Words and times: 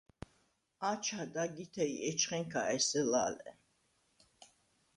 აჩად 0.91 1.35
აგითე 1.43 1.85
ი 1.93 1.95
ეჩხენქა 2.11 2.63
ესზელა̄ლე. 2.77 3.51